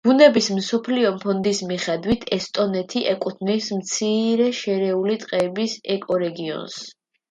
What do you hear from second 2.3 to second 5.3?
ესტონეთი ეკუთვნის მცირე შერეული